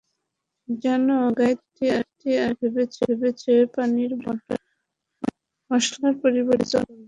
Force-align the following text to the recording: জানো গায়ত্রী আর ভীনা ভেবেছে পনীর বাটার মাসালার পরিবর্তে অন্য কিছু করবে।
জানো 0.83 1.17
গায়ত্রী 1.39 1.85
আর 1.95 2.03
ভীনা 2.15 2.45
ভেবেছে 2.59 3.53
পনীর 3.73 4.11
বাটার 4.21 4.61
মাসালার 5.71 6.15
পরিবর্তে 6.23 6.65
অন্য 6.65 6.71
কিছু 6.71 6.79
করবে। 6.89 6.99